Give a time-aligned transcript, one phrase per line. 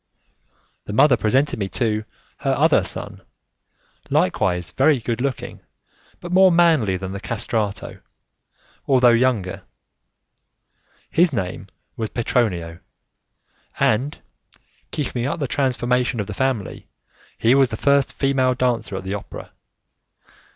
[0.85, 2.03] The mother presented to me
[2.37, 3.21] her other son,
[4.09, 5.59] likewise very good looking,
[6.19, 8.01] but more manly than the 'castrato',
[8.87, 9.61] although younger.
[11.11, 11.67] His name
[11.97, 12.79] was Petronio,
[13.79, 14.17] and,
[14.89, 16.87] keeping up the transformations of the family,
[17.37, 19.51] he was the first female dancer at the opera.